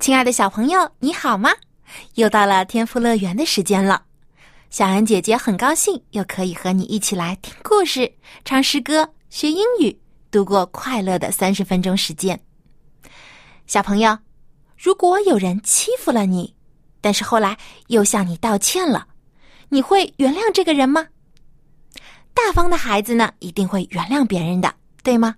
[0.00, 1.50] 亲爱的小朋友，你好吗？
[2.14, 4.02] 又到了天赋乐园的时间了。
[4.70, 8.10] 小恩姐姐很高兴又可以和你一起来听故事、
[8.42, 10.00] 唱诗歌、学英语，
[10.30, 12.40] 度过快乐的三十分钟时间。
[13.66, 14.16] 小朋友，
[14.78, 16.56] 如果有人欺负了你，
[17.02, 19.06] 但是后来又向你道歉了，
[19.68, 21.08] 你会原谅这个人吗？
[22.32, 25.36] 大方的孩子呢，一定会原谅别人的，对吗？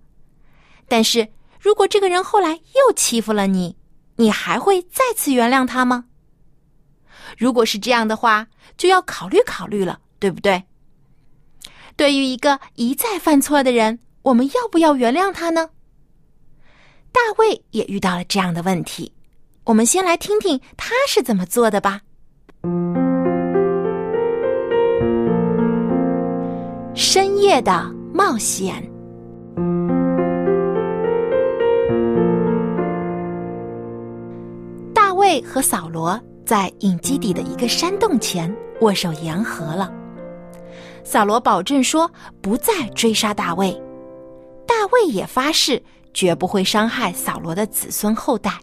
[0.86, 3.74] 但是如果这个人后来又欺负了你，
[4.16, 6.05] 你还会再次原谅他吗？
[7.38, 8.46] 如果是这样的话，
[8.77, 10.64] 就要考虑考虑了，对不对？
[11.96, 15.70] 对于一个一再犯错的人，我们要不要原谅他呢？
[17.10, 19.12] 大卫也遇到了这样的问题，
[19.64, 22.00] 我们先来听听他是怎么做的吧。
[26.94, 28.83] 深夜的冒险。
[35.33, 39.91] 卫和扫罗在隐基底的一个山洞前握手言和了。
[41.05, 42.11] 扫罗保证说
[42.42, 43.72] 不再追杀大卫，
[44.66, 48.61] 大卫也发誓绝不会伤害扫罗的子孙后代。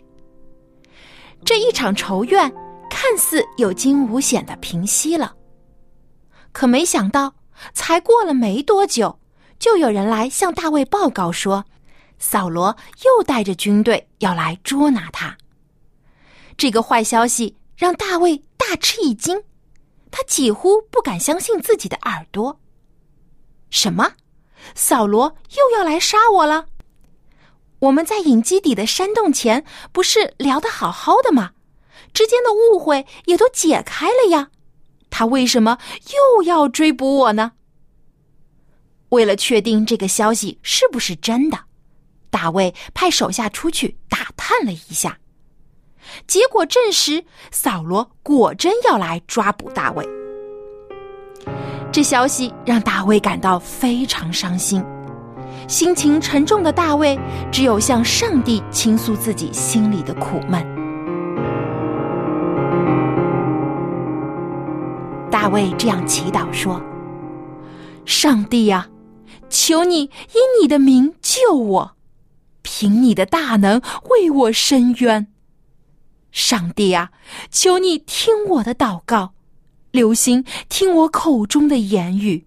[1.44, 2.54] 这一场仇怨
[2.88, 5.34] 看似有惊无险的平息了，
[6.52, 7.34] 可没想到。
[7.74, 9.20] 才过了没多久，
[9.60, 11.66] 就有人来向大卫报告说，
[12.20, 15.36] 扫罗又带着军队要来捉拿他。
[16.60, 19.44] 这个坏消息让大卫大吃一惊，
[20.12, 22.60] 他几乎不敢相信自己的耳朵。
[23.70, 24.12] 什么？
[24.76, 26.66] 扫罗又要来杀我了？
[27.80, 31.52] 我们在隐基底的山洞前不是聊得好好的吗？
[32.14, 34.50] 之间的误会也都解开了呀。
[35.10, 35.78] 他为什么
[36.36, 37.54] 又要追捕我呢？
[39.10, 41.58] 为了确定这个消息是不是真的，
[42.30, 45.20] 大卫派手下出去打探了一下，
[46.28, 50.08] 结果证实扫罗果真要来抓捕大卫。
[51.92, 54.84] 这消息让大卫感到非常伤心，
[55.68, 57.20] 心情沉重的大卫
[57.52, 60.64] 只有向上帝倾诉自己心里的苦闷。
[65.32, 66.82] 大卫这样祈祷说
[68.06, 68.88] ：“上帝呀，
[69.50, 71.92] 求你以你的名救我，
[72.62, 75.28] 凭你的大能为我伸冤。
[76.32, 77.12] 上帝啊，
[77.52, 79.34] 求你听我的祷告，
[79.92, 82.46] 留心听我口中的言语，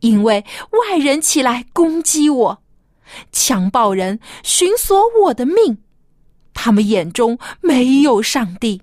[0.00, 2.62] 因为外人起来攻击我，
[3.32, 5.78] 强暴人寻索我的命，
[6.54, 8.82] 他们眼中没有上帝。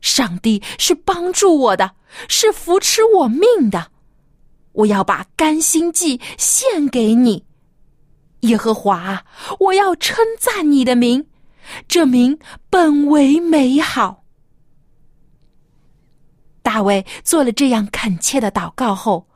[0.00, 1.92] 上帝是帮助我的。”
[2.26, 3.92] 是扶持我命的，
[4.72, 7.44] 我要把甘心祭献给你，
[8.40, 9.24] 耶和华，
[9.60, 11.28] 我要称赞你的名，
[11.88, 12.38] 这名
[12.68, 14.24] 本为美好。
[16.62, 19.26] 大卫做了这样恳切的祷告后，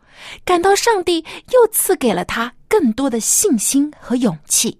[0.44, 4.78] 感到上帝又赐给了他更多的信心和勇气。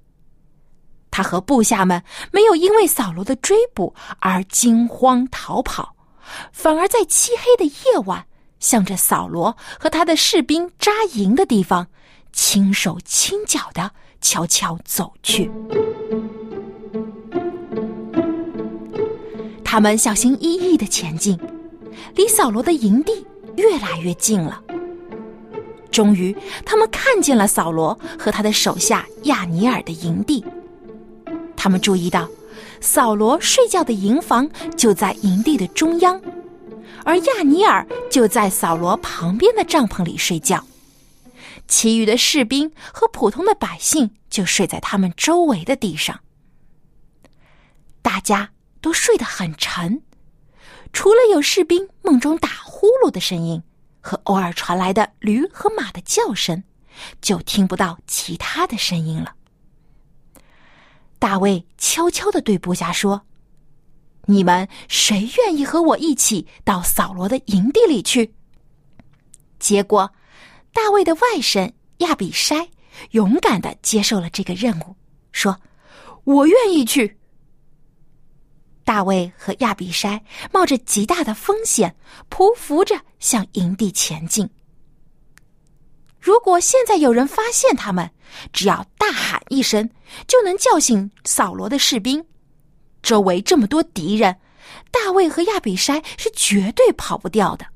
[1.10, 2.02] 他和部下们
[2.32, 5.94] 没有因为扫罗的追捕而惊慌逃跑。
[6.52, 8.26] 反而在漆黑的夜晚，
[8.58, 11.86] 向着扫罗和他的士兵扎营的地方，
[12.32, 13.90] 轻手轻脚的
[14.20, 15.50] 悄悄走去。
[19.74, 21.36] 他们小心翼翼的前进，
[22.14, 23.26] 离扫罗的营地
[23.56, 24.62] 越来越近了。
[25.90, 26.32] 终于，
[26.64, 30.44] 他们看见了扫罗和他的手下亚尼尔的营地。
[31.56, 32.28] 他们注意到。
[32.80, 36.22] 扫罗睡觉的营房就在营地的中央，
[37.04, 40.64] 而亚尼尔就在扫罗旁边的帐篷里睡觉，
[41.66, 46.20] 其余的士兵和普通的百姓就睡在他们周围的地上。
[48.02, 48.50] 大家
[48.84, 50.02] 都睡得很沉，
[50.92, 53.62] 除了有士兵梦中打呼噜的声音
[54.02, 56.62] 和偶尔传来的驴和马的叫声，
[57.22, 59.36] 就听不到其他的声音了。
[61.18, 63.22] 大卫悄悄的对部下说
[64.28, 68.34] ：“你们谁愿意和我一起到扫罗的营地里去？”
[69.58, 70.12] 结果，
[70.74, 72.68] 大卫的外甥亚比筛
[73.12, 74.94] 勇敢的接受了这个任务，
[75.32, 75.58] 说
[76.24, 77.18] ：“我愿意去。”
[78.84, 80.20] 大卫和亚比筛
[80.52, 81.96] 冒着极大的风险，
[82.30, 84.48] 匍匐着向营地前进。
[86.20, 88.10] 如果现在有人发现他们，
[88.52, 89.88] 只要大喊一声，
[90.26, 92.24] 就能叫醒扫罗的士兵。
[93.02, 94.34] 周围这么多敌人，
[94.90, 97.66] 大卫和亚比筛是绝对跑不掉的。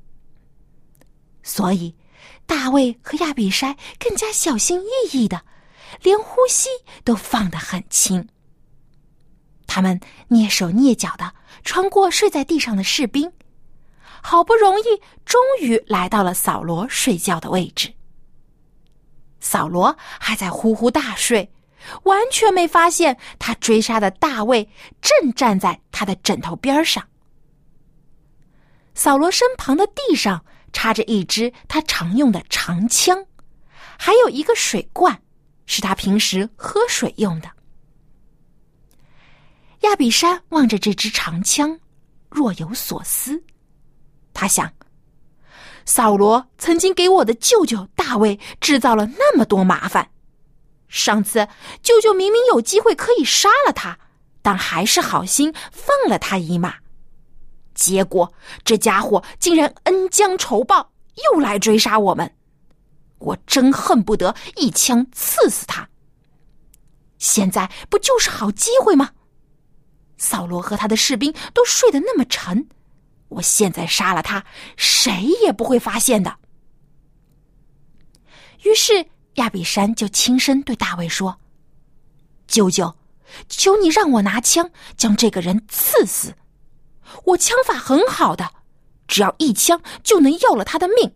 [1.43, 1.95] 所以，
[2.45, 5.41] 大卫和亚比筛更加小心翼翼的，
[6.01, 6.69] 连呼吸
[7.03, 8.27] 都放得很轻。
[9.69, 9.99] 他们
[10.29, 11.31] 蹑手蹑脚的
[11.63, 13.31] 穿过睡在地上的士兵，
[14.23, 14.83] 好不容易，
[15.23, 17.93] 终于来到了扫罗睡觉的位置。
[19.39, 21.51] 扫罗还在呼呼大睡，
[22.03, 24.67] 完全没发现他追杀的大卫
[24.99, 27.07] 正站在他的枕头边上。
[28.95, 30.43] 扫罗身旁的地上
[30.73, 33.23] 插着一支他常用的长枪，
[33.99, 35.21] 还有一个水罐，
[35.67, 37.49] 是他平时喝水用的。
[39.81, 41.79] 亚比山望着这支长枪，
[42.29, 43.43] 若有所思。
[44.33, 44.71] 他想。
[45.85, 50.11] 扫罗曾经给我的舅舅大卫制造了那么多麻烦，
[50.87, 51.47] 上次
[51.81, 53.97] 舅舅明明有机会可以杀了他，
[54.43, 56.75] 但还是好心放了他一马，
[57.73, 58.31] 结果
[58.63, 60.91] 这家伙竟然恩将仇报，
[61.33, 62.35] 又来追杀我们，
[63.17, 65.89] 我真恨不得一枪刺死他。
[67.17, 69.09] 现在不就是好机会吗？
[70.19, 72.67] 扫罗和他的士兵都睡得那么沉。
[73.29, 74.45] 我现在杀了他，
[74.77, 76.37] 谁也不会发现的。
[78.63, 81.39] 于是亚比山就轻声对大卫说
[82.47, 82.95] ：“舅舅，
[83.47, 86.35] 求你让我拿枪将这个人刺死。
[87.25, 88.51] 我枪法很好的，
[89.07, 91.15] 只要一枪就能要了他的命，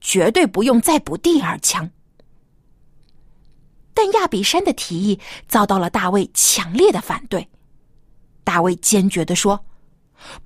[0.00, 1.90] 绝对不用再补第二枪。”
[3.96, 5.18] 但亚比山的提议
[5.48, 7.48] 遭到了大卫强烈的反对。
[8.44, 9.64] 大卫坚决地说。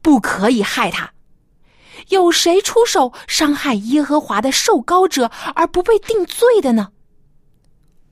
[0.01, 1.13] 不可以害他。
[2.09, 6.89] 有谁出手伤害耶和华的受膏者而不被定罪的呢？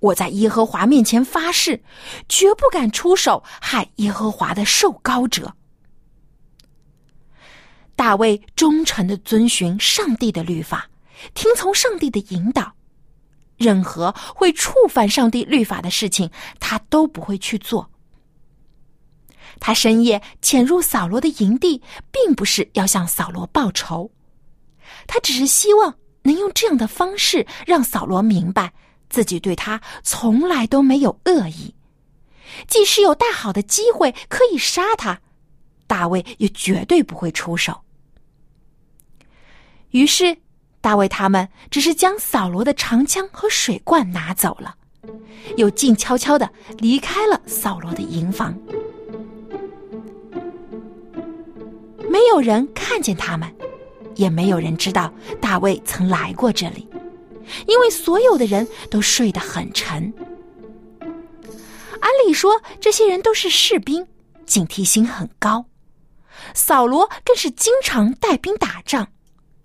[0.01, 1.83] 我在耶和华面前发誓，
[2.29, 5.55] 绝不敢出手害耶和华的受膏者。
[7.97, 10.91] 大卫忠诚的遵循上帝的律法，
[11.33, 12.75] 听从上帝的引导，
[13.57, 16.31] 任何会触犯上帝律法的事情，
[16.61, 17.91] 他都不会去做。
[19.59, 24.11] 他深夜潜入扫罗的营地，并不是要向扫罗报仇，
[25.07, 28.73] 他只是希望能用这样的方式让扫罗明白
[29.09, 31.75] 自己对他从来都没有恶意。
[32.69, 35.21] 即使有大好的机会可以杀他，
[35.87, 37.81] 大卫也绝对不会出手。
[39.91, 40.37] 于是，
[40.81, 44.77] 大卫他们只是将扫罗的长枪和水罐拿走了，
[45.57, 46.49] 又静悄悄的
[46.79, 48.57] 离开了扫罗的营房。
[52.17, 53.55] 没有人看见他们，
[54.15, 56.89] 也没有人知道大卫曾来过这里，
[57.69, 60.11] 因为所有的人都睡得很沉。
[62.01, 64.07] 按理说，这些人都是士兵，
[64.47, 65.67] 警惕心很高。
[66.55, 69.09] 扫罗更是经常带兵打仗，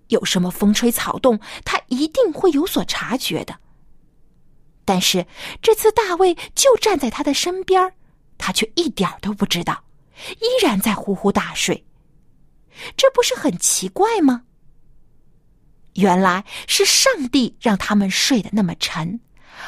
[0.08, 3.56] 有什么风吹草动，他一定会有所察觉的。
[4.84, 5.24] 但是
[5.62, 7.94] 这次大卫就站在他的身边，
[8.36, 9.84] 他却一点都不知道，
[10.38, 11.82] 依然在呼呼大睡。
[12.96, 14.42] 这不是很奇怪吗？
[15.94, 19.20] 原来是上帝让他们睡得那么沉，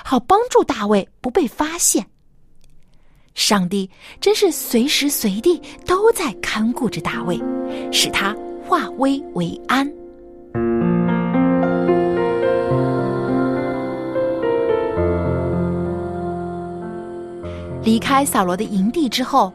[0.03, 2.07] 好帮助大卫不被发现。
[3.35, 7.39] 上帝真是随时随地都在看顾着大卫，
[7.93, 8.35] 使他
[8.67, 9.87] 化危为安。
[17.83, 19.53] 离开扫罗的营地之后。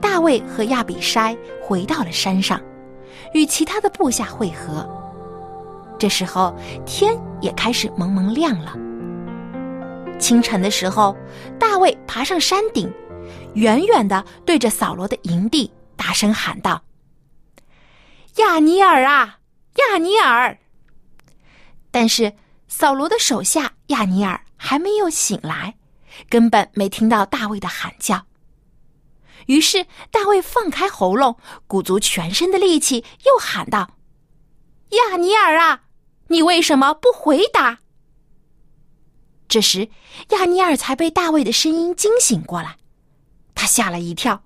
[0.00, 2.60] 大卫和亚比筛回到了山上，
[3.32, 4.88] 与其他的部下会合。
[5.98, 6.56] 这时候
[6.86, 8.76] 天也开始蒙蒙亮了。
[10.18, 11.16] 清晨的时候，
[11.58, 12.92] 大卫爬上山顶，
[13.54, 16.82] 远远的对着扫罗的营地大声喊道
[18.38, 19.38] ：“亚尼尔啊，
[19.76, 20.56] 亚尼尔！”
[21.90, 22.32] 但是
[22.68, 25.74] 扫罗的手下亚尼尔还没有醒来，
[26.28, 28.27] 根本没听到大卫的喊叫。
[29.48, 33.96] 于是大卫放开喉咙，鼓足全身的力气，又喊道
[34.92, 35.84] ：“亚尼尔啊，
[36.28, 37.80] 你为什么不回答？”
[39.48, 39.88] 这时，
[40.30, 42.76] 亚尼尔才被大卫的声音惊醒过来，
[43.54, 44.44] 他吓了一跳，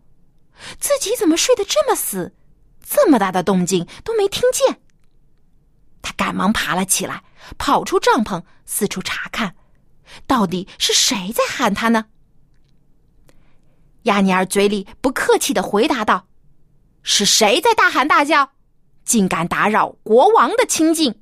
[0.78, 2.36] 自己怎么睡得这么死，
[2.88, 4.80] 这么大的动静都没听见。
[6.00, 7.24] 他赶忙爬了起来，
[7.58, 9.56] 跑出帐篷，四处查看，
[10.28, 12.06] 到底是谁在喊他呢？
[14.04, 16.26] 亚尼尔嘴里不客气的回答道
[17.02, 18.50] ：“是谁在大喊大叫？
[19.04, 21.20] 竟敢打扰国王的清静？”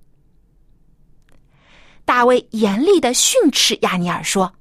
[2.04, 4.54] 大卫严厉的训斥亚尼尔说：“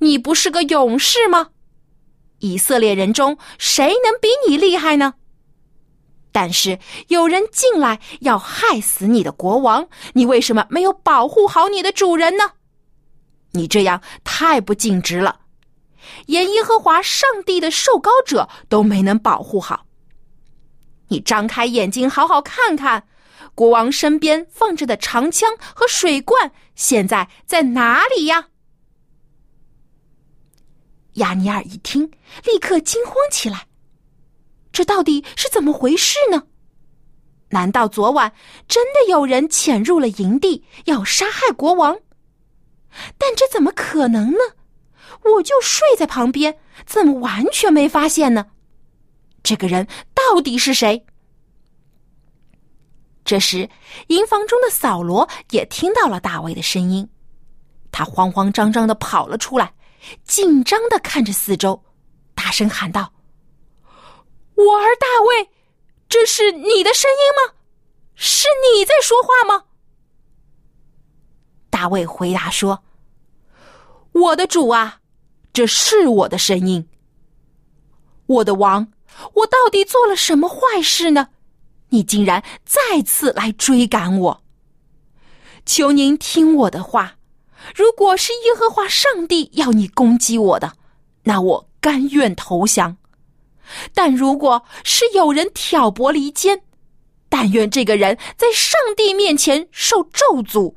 [0.00, 1.50] 你不是个勇士吗？
[2.40, 5.14] 以色列人中谁能比你厉害呢？
[6.32, 12.44] 但是有人进来要害死你的国王，你为什么没有保护好你的主人呢？
[13.52, 15.40] 你这样太不尽职了，
[16.26, 19.86] 连耶和华上帝的受膏者都没能保护好。
[21.08, 23.08] 你张开眼睛好好看看。”
[23.54, 28.48] 国王身边放着的长枪和水罐，现在在哪里呀？
[31.14, 32.10] 亚尼尔一听，
[32.44, 33.66] 立刻惊慌起来。
[34.72, 36.42] 这到底是怎么回事呢？
[37.48, 38.34] 难道昨晚
[38.68, 42.00] 真的有人潜入了营地，要杀害国王？
[43.16, 44.38] 但这怎么可能呢？
[45.34, 48.46] 我就睡在旁边，怎么完全没发现呢？
[49.42, 51.06] 这个人到底是谁？
[53.24, 53.68] 这时，
[54.06, 57.08] 营房中的扫罗也听到了大卫的声音，
[57.90, 59.74] 他慌慌张张的跑了出来，
[60.24, 61.82] 紧张的看着四周，
[62.34, 63.12] 大声喊道
[64.54, 65.50] ：“我儿大卫，
[66.08, 67.54] 这是你的声音吗？
[68.14, 69.64] 是你在说话吗？”
[71.68, 72.84] 大卫回答说
[74.12, 75.00] ：“我的主啊，
[75.56, 76.86] 这是我的声音。
[78.26, 78.88] 我的王，
[79.36, 81.28] 我到底做了什么坏事呢？”
[81.88, 84.42] 你竟然再次来追赶我！
[85.64, 87.16] 求您听我的话，
[87.74, 90.74] 如果是耶和华上帝要你攻击我的，
[91.22, 92.98] 那我甘愿投降；
[93.94, 96.60] 但如果是有人挑拨离间，
[97.30, 100.74] 但愿这个人在上帝面前受咒诅。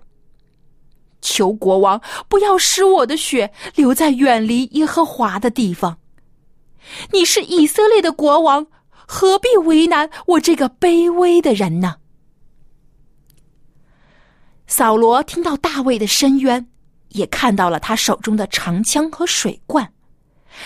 [1.22, 5.98] 求国王不要使我的血留在远离耶和华的地方。
[7.12, 8.68] 你是以色列的国王。
[9.12, 11.96] 何必为难我这个卑微的人呢？
[14.68, 16.68] 扫罗听到大卫的深渊，
[17.08, 19.92] 也看到了他手中的长枪和水罐，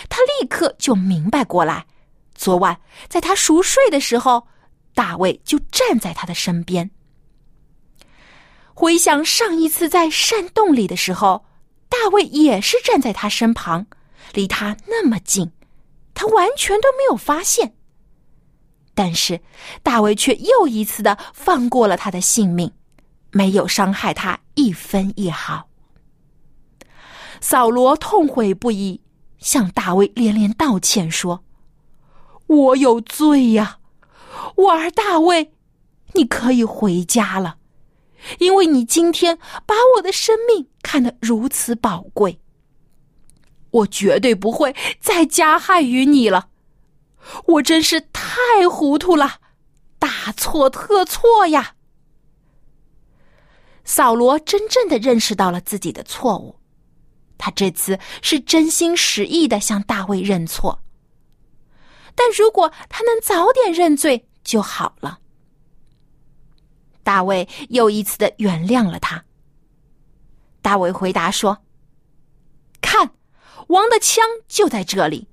[0.09, 1.85] 他立刻就明白过来：
[2.35, 4.45] 昨晚在他熟睡的时候，
[4.93, 6.91] 大卫就站在他的身边。
[8.73, 11.45] 回想上一次在山洞里的时候，
[11.89, 13.85] 大卫也是站在他身旁，
[14.33, 15.51] 离他那么近，
[16.13, 17.75] 他完全都没有发现。
[18.95, 19.41] 但是，
[19.81, 22.71] 大卫却又一次的放过了他的性命，
[23.31, 25.67] 没有伤害他一分一毫。
[27.41, 29.01] 扫罗痛悔不已，
[29.37, 31.43] 向大卫连连道歉说
[32.47, 33.79] ：“我有罪呀，
[34.55, 35.53] 我儿大卫，
[36.13, 37.57] 你可以回家了，
[38.39, 42.39] 因为你今天把我的生命看得如此宝贵，
[43.71, 46.49] 我绝对不会再加害于你了。”
[47.45, 49.39] 我真是太糊涂了，
[49.97, 51.75] 大错特错呀！
[53.85, 56.59] 扫罗真正的认识到了自己的错误，
[57.37, 60.83] 他这次是真心实意的向大卫认错。
[62.13, 65.19] 但如果他能早点认罪就好了。
[67.03, 69.23] 大卫又一次的原谅了他。
[70.61, 71.59] 大卫回答说
[72.81, 73.11] ：“看，
[73.67, 75.27] 王的枪就在这里。”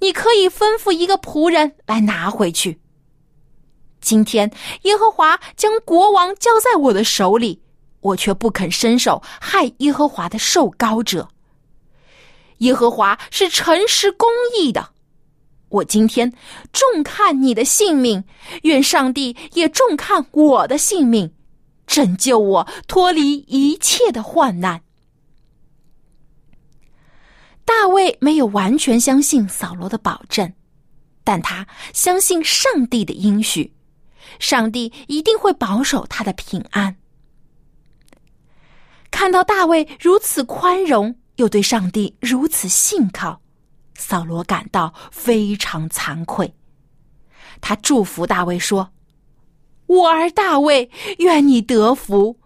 [0.00, 2.80] 你可以吩咐一个仆人来拿回去。
[4.00, 4.50] 今天
[4.82, 7.62] 耶和华将国王交在我的手里，
[8.00, 11.28] 我却不肯伸手害耶和华的受膏者。
[12.58, 14.92] 耶和华是诚实公义的，
[15.72, 16.30] 我今天
[16.72, 18.22] 重看你的性命，
[18.62, 21.32] 愿上帝也重看我的性命，
[21.86, 24.82] 拯救我脱离一切的患难。
[27.64, 30.52] 大卫没有完全相信扫罗的保证，
[31.24, 33.72] 但他相信上帝的应许，
[34.38, 36.94] 上帝一定会保守他的平安。
[39.10, 43.40] 看到大卫如此宽容，又对上帝如此信靠，
[44.02, 46.52] 扫罗感到非常惭愧。
[47.60, 48.90] 他祝福大卫说
[49.86, 52.36] ：“我儿大卫，愿你得福，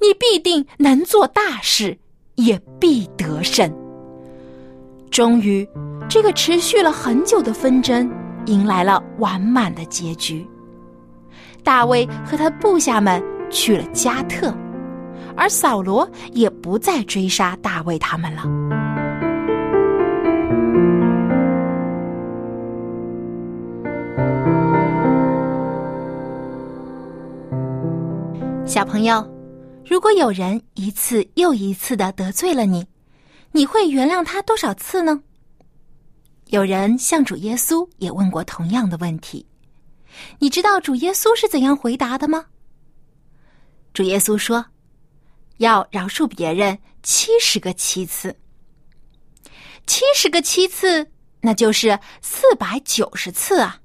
[0.00, 1.96] 你必定能做大事，
[2.34, 3.72] 也必得胜。”
[5.10, 5.66] 终于，
[6.08, 8.10] 这个持续了很久的纷争
[8.46, 10.44] 迎来了完满的结局。
[11.62, 14.52] 大卫和他的部下们去了加特，
[15.36, 18.83] 而扫罗也不再追杀大卫他们了。
[28.94, 29.28] 朋友，
[29.84, 32.86] 如果有人一次又一次的得罪了你，
[33.50, 35.20] 你会原谅他多少次呢？
[36.46, 39.44] 有人向主耶稣也问过同样的问题。
[40.38, 42.44] 你知道主耶稣是怎样回答的吗？
[43.92, 44.64] 主耶稣说
[45.58, 48.36] ：“要饶恕别人七十个七次，
[49.88, 51.04] 七十个七次，
[51.40, 53.80] 那就是四百九十次啊。”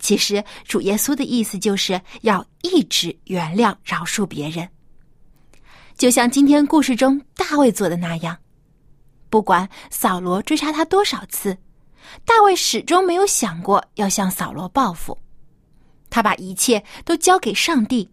[0.00, 4.68] 其实，主耶稣的意思就是要一直原谅、饶恕别人，
[5.96, 8.36] 就像今天故事中大卫做的那样。
[9.28, 11.56] 不管扫罗追杀他多少次，
[12.24, 15.16] 大卫始终没有想过要向扫罗报复。
[16.08, 18.10] 他把一切都交给上帝，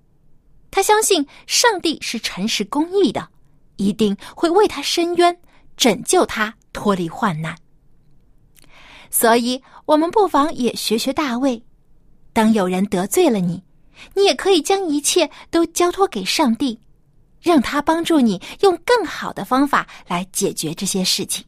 [0.69, 3.29] 他相信上帝是诚实公义的，
[3.77, 5.39] 一定会为他伸冤，
[5.77, 7.57] 拯救他脱离患难。
[9.09, 11.63] 所以，我们不妨也学学大卫。
[12.37, 13.63] 当有人得罪了你，
[14.13, 16.79] 你也可以将一切都交托给上帝，
[17.41, 21.43] 让他帮助你用更好的方法来解决这些事情。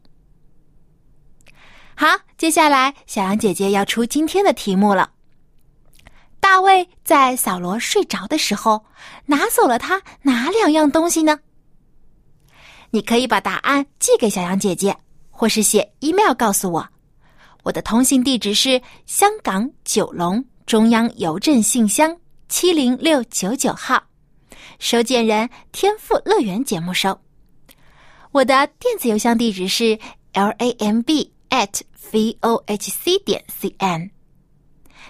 [1.94, 2.08] 好，
[2.40, 5.12] 接下来小羊姐姐要出今天的题目了。
[6.40, 8.84] 大卫在扫罗睡着的时候
[9.28, 11.38] 拿走了他哪两样东西呢？
[12.90, 14.98] 你可以把答案寄给小羊姐姐，
[15.30, 16.90] 或是写 email 告诉我。
[17.62, 20.44] 我的通信地址是香港九龙。
[20.70, 22.16] 中央邮政信箱
[22.48, 24.04] 七零六九九号，
[24.78, 27.20] 收件人天赋乐园节目收。
[28.32, 29.98] 我的电子邮箱地址是
[30.32, 34.12] l a m b at v o h c 点 c n。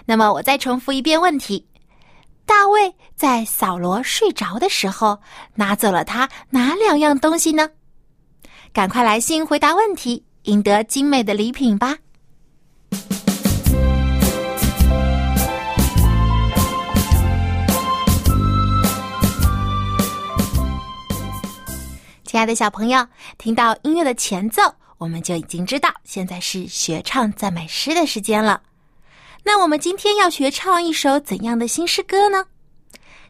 [0.06, 1.66] 那么我再重复一遍问题：
[2.46, 5.20] 大卫在扫罗睡着的时候
[5.54, 7.68] 拿走了他哪两样东西呢？
[8.72, 11.98] 赶快来信回答问题，赢得精美的礼品吧！
[22.30, 23.04] 亲爱的小朋友，
[23.38, 24.62] 听到音乐的前奏，
[24.98, 28.62] 我们就已经知道现在是学唱赞美诗的时间了。
[29.42, 32.46] 那我们今天要学唱一首怎样的新诗歌呢？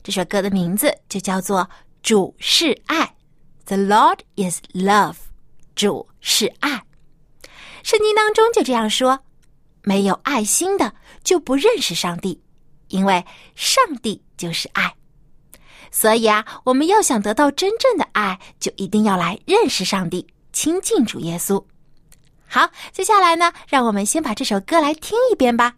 [0.02, 1.60] 这首歌的名字就叫做
[2.02, 2.98] 《主是爱》
[3.64, 5.16] ，The Lord is Love，
[5.74, 6.82] 主是爱。
[7.82, 9.18] 圣经当中就这样说：
[9.82, 12.38] 没有爱心的就不认识上帝，
[12.88, 14.94] 因为上帝就是爱。
[15.90, 21.62] 所以啊，我们要想得到真正的爱，就一定要来认识上帝，亲近主耶稣。
[22.46, 25.74] 好，接下来呢，让我们先把这首歌来听一遍吧。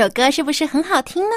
[0.00, 1.34] 首歌是不是很好听呢？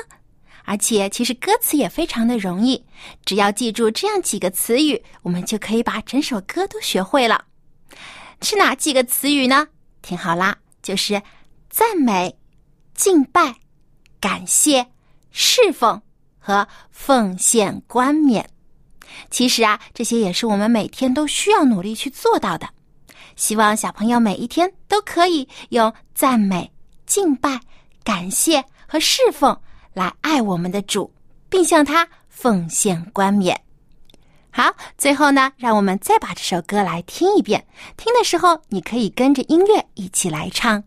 [0.65, 2.85] 而且其实歌词也非常的容易，
[3.25, 7.45] 只要记住这样几个词语，我们就可以把整首歌都学会了。
[8.43, 9.67] 是哪几个词语呢？
[10.03, 11.19] 听好啦，就是
[11.71, 12.37] 赞美、
[12.93, 13.55] 敬拜、
[14.19, 14.85] 感谢、
[15.31, 15.99] 侍奉
[16.37, 18.47] 和奉献冠冕。
[19.31, 22.69] 其实啊，这些也是我们每天都需要努力去做到的。
[23.35, 26.71] 希望小朋友每一天都可以用赞美、
[27.07, 27.59] 敬拜。
[28.03, 29.59] 感谢和侍奉
[29.93, 31.11] 来爱我们的主，
[31.49, 33.59] 并向他奉献冠冕。
[34.51, 37.65] 好，最后呢，让我们再把这首歌来听一遍。
[37.95, 40.83] 听的时候，你可以跟着音乐一起来唱。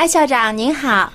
[0.00, 1.12] 艾校长您好。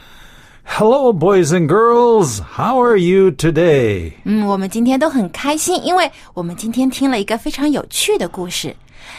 [0.63, 2.39] Hello, boys and girls.
[2.55, 4.13] How are you today?
[4.25, 8.75] 嗯，我们今天都很开心，因为我们今天听了一个非常有趣的故事。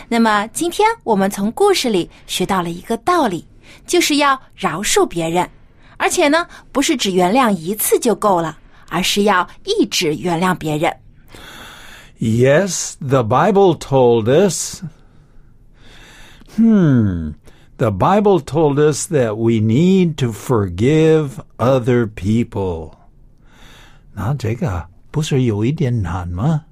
[0.07, 3.45] 那么今天我们从故事里学到了一个道理，
[3.89, 5.51] 就是要饶恕别人，
[5.97, 8.57] 而且呢，不是只原谅一次就够了，
[8.89, 10.97] 而是要一直原谅别人。
[12.21, 14.81] Yes, the Bible told us.
[16.57, 17.35] Hmm.
[17.79, 22.93] The Bible told us that we need to forgive other people.
[24.15, 26.63] 那这个不是有一点难吗？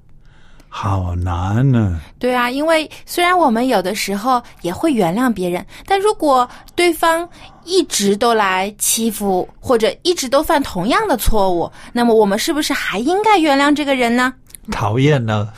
[0.70, 2.00] 好难呢。
[2.18, 7.28] 对啊，因为虽然我们有的时候也会原谅别人，但如果对方
[7.64, 14.32] 一直都来欺负，或者一直都犯同样的错误，那么我们是不是还应该原谅这个人呢？
[14.72, 15.48] 讨厌呢。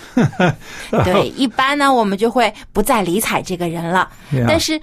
[1.05, 4.11] 对，一般呢，我们就会不再理睬这个人了。
[4.33, 4.45] Yeah.
[4.49, 4.79] 但是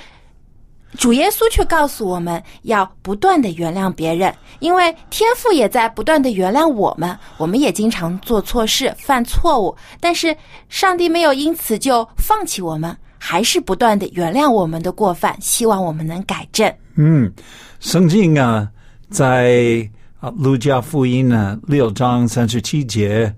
[0.97, 7.17] 主耶稣却告诉我们要不断的原谅别人，因为天父也在不断的原谅我们。
[7.37, 10.35] 我们也经常做错事、犯错误，但是
[10.69, 16.71] 上帝没有因此就放弃我们，还是不断的原谅我们的过犯，希望我们能改正。
[16.95, 17.31] 嗯，
[17.79, 18.69] 圣经啊，
[19.09, 23.33] 在啊路加福音呢六章三十七节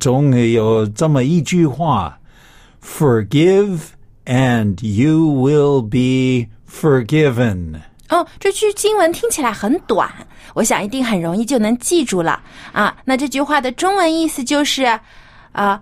[0.00, 2.18] 中有这么一句话
[2.82, 3.80] ：“Forgive
[4.24, 7.80] and you will be forgiven。
[8.10, 10.10] 哦，这句经文听起来很短，
[10.54, 12.96] 我想一定很容易就能记住了啊。
[13.04, 14.98] 那这句话的中文意思就是，
[15.52, 15.80] 啊、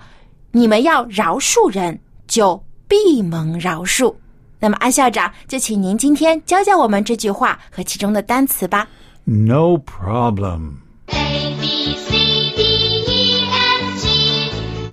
[0.50, 4.14] 你们要饶恕人，就必蒙饶恕。
[4.58, 8.88] 那么安校长，就请您今天教教我们这句话和其中的单词吧。
[9.24, 10.78] No problem.
[11.08, 12.16] A B C
[12.56, 12.62] D
[13.06, 14.90] E F G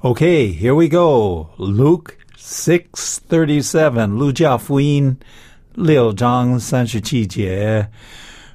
[0.00, 1.48] Okay, here we go.
[1.58, 4.15] Luke six thirty seven.
[4.15, 5.17] 路加福音
[5.73, 7.89] 六章三十七节。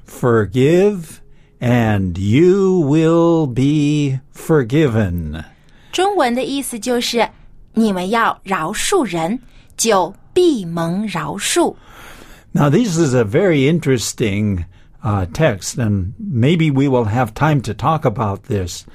[0.07, 1.19] Forgive,
[1.59, 5.43] and you will be forgiven.
[5.91, 7.29] 中文的意思就是，
[7.73, 9.39] 你们要饶恕人，
[9.77, 11.75] 就必蒙饶恕。
[12.51, 14.65] Now, this is a very interesting
[15.03, 18.85] uh, text, and maybe we will have time to talk about this.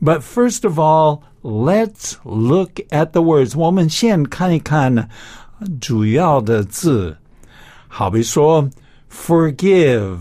[0.00, 3.56] But first of all, let's look at the words.
[3.56, 5.08] 我们先看一看
[5.80, 7.16] 主要的字。
[7.88, 8.68] 好比说
[9.10, 10.18] forgive.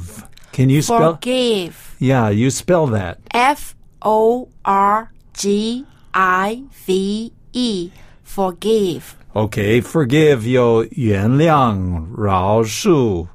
[0.53, 1.17] Can you spell?
[1.19, 3.17] Forgive, Yeah, you spell that.
[3.29, 7.91] F O R G I V E,
[8.25, 9.01] forgive.
[9.33, 13.27] Okay, forgive 有原谅、饶恕、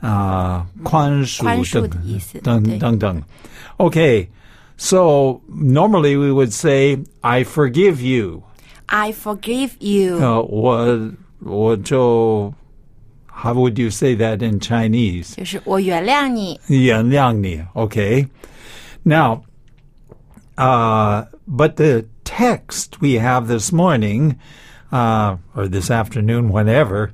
[0.00, 2.78] 啊、宽恕宽恕的等意思，等对。
[2.78, 3.22] 等等。
[3.76, 4.28] Okay,
[4.80, 8.42] so normally we would say, "I forgive you."
[8.88, 10.18] I forgive you.
[10.20, 12.54] 呃，我我就
[13.28, 15.34] How would you say that in Chinese?
[15.36, 16.58] 就是我原谅你。
[16.68, 18.28] 原谅你, okay.
[19.02, 19.42] Now,
[20.56, 24.36] uh, but the text we have this morning,
[24.90, 27.10] uh, or this afternoon, whenever,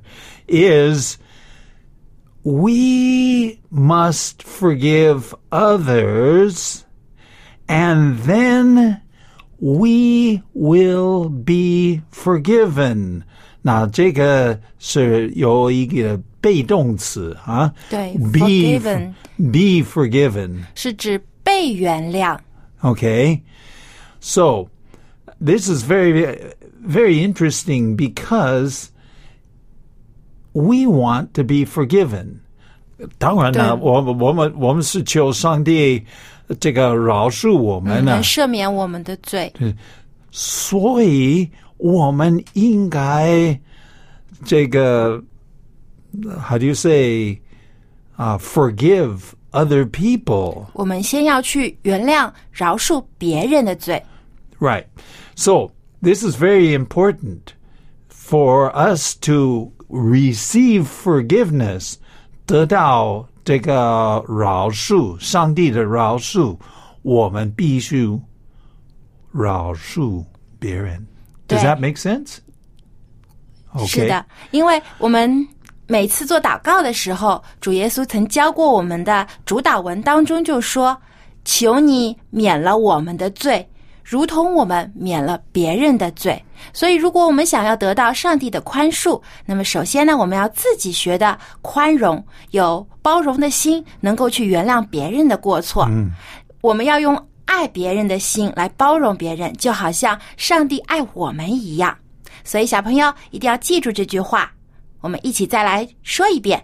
[0.47, 1.17] is
[2.43, 6.85] we must forgive others
[7.67, 9.01] and then
[9.59, 13.23] we will be forgiven.
[13.61, 20.63] 那这个是有一个被动词啊，对 be forgiven be forgiven.
[20.75, 22.37] 是指被原谅。
[22.81, 23.41] Okay,
[24.19, 24.67] so
[25.39, 26.37] this is very
[26.85, 28.89] very interesting because
[30.51, 32.41] we want to be forgiven.
[33.17, 33.81] 当然了，对。
[33.81, 36.03] 我我们我们是求上帝
[36.59, 39.51] 这个饶恕我们呢能，赦免我们的罪。
[40.31, 43.59] 所以我们应该
[44.43, 45.21] 这个
[46.47, 47.39] how do you say
[48.17, 50.65] uh, forgive other people?
[50.73, 54.03] 我们先要去原谅、饶恕别人的罪。
[54.59, 54.85] Right.
[55.35, 57.53] So this is very important
[58.09, 61.95] for us to receive forgiveness.
[62.45, 66.54] 得到 这个饶恕，上帝的饶恕，
[67.00, 68.06] 我们必须
[69.32, 70.22] 饶恕
[70.58, 70.98] 别人。
[71.48, 71.60] Does 对。
[71.60, 72.40] that make sense?
[73.86, 75.48] 是.的，因为我们
[75.86, 80.94] 每次做祷告的时候，主耶稣曾教过我们的主导文当中就说
[81.46, 83.66] ：“求你免了我们的罪，
[84.08, 86.42] 如同我们免了别人的罪。”
[86.72, 95.86] 所以，如果我们想要得到上帝的宽恕，那么首先呢，我们要自己学的宽容，有包容的心，能够去原谅别人的过错。
[95.90, 96.10] 嗯
[96.60, 101.96] 我们要用爱别人的心来包容别人，就好像上帝爱我们一样。
[102.42, 104.50] 所以，小朋友一定要记住这句话。
[105.00, 106.60] 我们一起再来说一遍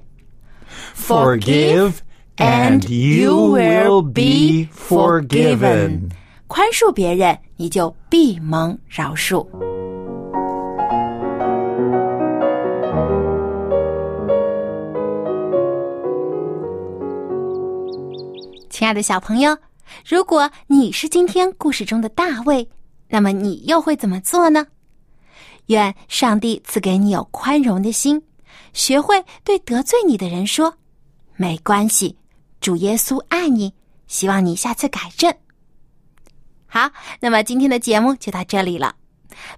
[0.97, 1.93] Forgive
[2.37, 6.11] and you will be forgiven.
[6.57, 9.45] 宽恕别人，你就必蒙饶恕。
[18.71, 19.59] 亲爱的小朋友，
[20.07, 22.71] 如果你是今天故事中的大卫，
[23.09, 24.65] 那么你又会怎么做呢？
[25.67, 28.23] 愿上帝赐给你有宽容的心，
[28.73, 30.73] 学会对得罪你的人说
[31.35, 32.17] ：“没关系，
[32.61, 33.75] 主耶稣爱你。”
[34.07, 35.35] 希望你下次改正。
[36.75, 38.97] 好，那么今天的节目就到这里了，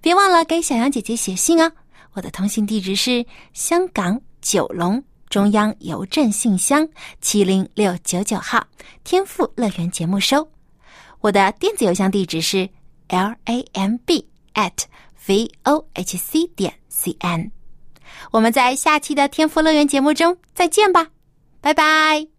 [0.02, 1.72] 别忘了给小羊姐姐写信哦。
[2.12, 3.24] 我的通信地址是
[3.54, 6.86] 香港九龙中央邮政信箱
[7.22, 8.62] 七零六九九号，
[9.02, 10.46] 天赋乐园节目收。
[11.22, 12.68] 我的电子邮箱地址是
[13.08, 14.84] l a m b at
[15.26, 17.50] v o h c 点 c n。
[18.30, 21.06] 我们在下期的天赋乐园节目中再见吧，
[21.62, 22.35] 拜拜。